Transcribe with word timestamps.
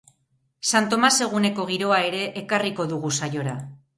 Santomas 0.69 1.11
eguneko 1.25 1.67
giroa 1.69 2.01
ere 2.07 2.21
ekarriko 2.43 2.87
dugu 2.95 3.15
saiora. 3.21 3.57